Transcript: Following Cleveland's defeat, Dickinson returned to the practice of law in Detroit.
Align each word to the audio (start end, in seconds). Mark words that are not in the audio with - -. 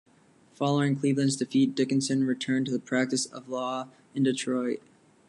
Following 0.55 0.95
Cleveland's 0.95 1.35
defeat, 1.35 1.75
Dickinson 1.75 2.23
returned 2.23 2.65
to 2.65 2.71
the 2.71 2.79
practice 2.79 3.27
of 3.27 3.49
law 3.49 3.89
in 4.15 4.23
Detroit. 4.23 4.81